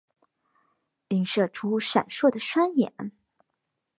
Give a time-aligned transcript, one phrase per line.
[1.09, 3.11] 映射出闪烁的双眼